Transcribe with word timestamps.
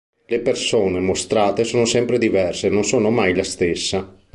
Le 0.25 0.39
persone 0.39 0.99
mostrate 0.99 1.63
sono 1.63 1.85
sempre 1.85 2.17
diverse 2.17 2.65
e 2.65 2.69
non 2.71 2.83
sono 2.83 3.11
mai 3.11 3.35
la 3.35 3.43
stessa. 3.43 4.17